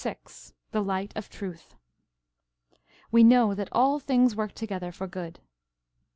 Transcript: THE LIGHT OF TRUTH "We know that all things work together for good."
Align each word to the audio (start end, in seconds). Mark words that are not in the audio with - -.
THE 0.71 0.81
LIGHT 0.81 1.11
OF 1.15 1.29
TRUTH 1.29 1.75
"We 3.11 3.23
know 3.23 3.53
that 3.53 3.69
all 3.71 3.99
things 3.99 4.35
work 4.35 4.53
together 4.55 4.91
for 4.91 5.05
good." 5.05 5.39